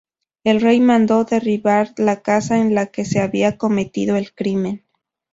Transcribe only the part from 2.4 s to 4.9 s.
en la que se había cometido el crimen.